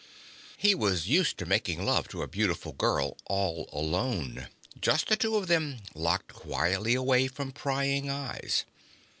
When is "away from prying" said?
6.95-8.09